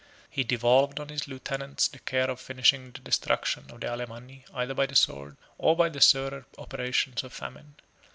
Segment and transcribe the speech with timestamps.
[0.31, 4.73] He devolved on his lieutenants the care of finishing the destruction of the Alemanni, either
[4.73, 7.75] by the sword, or by the surer operation of famine.